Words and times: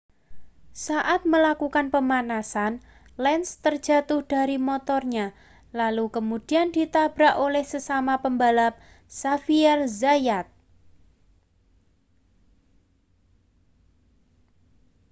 saat 0.85 1.21
melakukan 1.31 1.85
pemanasan 1.93 2.73
lenz 3.23 3.47
terjatuh 3.65 4.21
dari 4.33 4.57
motornya 4.67 5.27
lalu 5.79 6.05
kemudian 6.17 6.67
ditabrak 6.77 7.35
oleh 7.45 7.61
sesama 7.73 8.15
pebalap 8.23 8.73
xavier 9.05 9.85
zayat 9.85 10.49